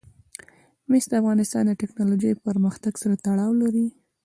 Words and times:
مس 0.89 1.05
د 1.09 1.13
افغانستان 1.21 1.63
د 1.67 1.71
تکنالوژۍ 1.81 2.31
پرمختګ 2.45 2.93
سره 3.01 3.15
تړاو 3.25 3.51
لري. 3.61 3.87